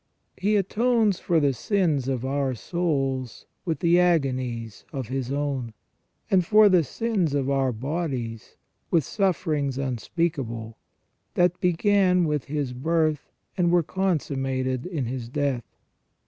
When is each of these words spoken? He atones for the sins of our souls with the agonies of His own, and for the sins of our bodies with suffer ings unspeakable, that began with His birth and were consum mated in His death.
He 0.35 0.55
atones 0.55 1.19
for 1.19 1.39
the 1.39 1.53
sins 1.53 2.07
of 2.07 2.25
our 2.25 2.55
souls 2.55 3.45
with 3.65 3.81
the 3.81 3.99
agonies 3.99 4.83
of 4.91 5.09
His 5.09 5.31
own, 5.31 5.75
and 6.31 6.43
for 6.43 6.69
the 6.69 6.83
sins 6.83 7.35
of 7.35 7.51
our 7.51 7.71
bodies 7.71 8.55
with 8.89 9.03
suffer 9.03 9.53
ings 9.53 9.77
unspeakable, 9.77 10.75
that 11.35 11.61
began 11.61 12.23
with 12.25 12.45
His 12.45 12.73
birth 12.73 13.29
and 13.55 13.69
were 13.69 13.83
consum 13.83 14.37
mated 14.39 14.87
in 14.87 15.05
His 15.05 15.29
death. 15.29 15.67